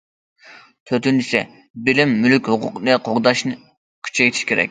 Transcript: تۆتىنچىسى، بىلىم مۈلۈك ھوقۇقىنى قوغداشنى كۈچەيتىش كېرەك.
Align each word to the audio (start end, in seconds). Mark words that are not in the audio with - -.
تۆتىنچىسى، 0.91 1.41
بىلىم 1.89 2.15
مۈلۈك 2.23 2.49
ھوقۇقىنى 2.53 2.97
قوغداشنى 3.09 3.55
كۈچەيتىش 4.09 4.41
كېرەك. 4.45 4.59